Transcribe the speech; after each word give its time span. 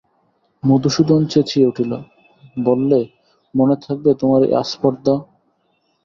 মধুসূদন 0.63 1.21
চেঁচিয়ে 1.25 1.67
উঠল, 1.67 1.91
বললে, 2.57 2.99
মনে 3.53 3.75
থাকবে 3.75 4.09
তোমার 4.13 4.41
এই 4.43 4.53
আস্পর্ধা। 4.55 5.15